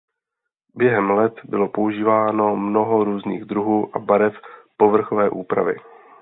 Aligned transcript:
Během 0.75 1.09
let 1.11 1.33
bylo 1.45 1.69
používáno 1.69 2.55
mnoho 2.55 3.03
různých 3.03 3.45
druhů 3.45 3.95
a 3.95 3.99
barev 3.99 4.33
povrchové 4.77 5.29
úpravy. 5.29 5.75